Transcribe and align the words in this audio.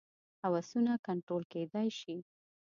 هوسونه 0.43 0.93
کنټرول 1.07 1.43
کېدای 1.53 1.87
شي. 1.99 2.17